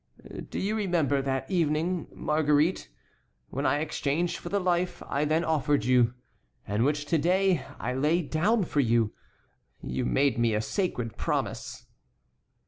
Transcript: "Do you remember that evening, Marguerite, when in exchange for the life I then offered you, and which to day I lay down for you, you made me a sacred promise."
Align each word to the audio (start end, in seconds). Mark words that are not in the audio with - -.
"Do 0.49 0.57
you 0.57 0.73
remember 0.75 1.21
that 1.21 1.51
evening, 1.51 2.07
Marguerite, 2.11 2.89
when 3.49 3.67
in 3.67 3.73
exchange 3.73 4.39
for 4.39 4.49
the 4.49 4.59
life 4.59 5.03
I 5.07 5.25
then 5.25 5.45
offered 5.45 5.85
you, 5.85 6.15
and 6.65 6.83
which 6.83 7.05
to 7.05 7.19
day 7.19 7.63
I 7.79 7.93
lay 7.93 8.23
down 8.23 8.63
for 8.63 8.79
you, 8.79 9.13
you 9.83 10.03
made 10.05 10.39
me 10.39 10.55
a 10.55 10.61
sacred 10.63 11.17
promise." 11.17 11.85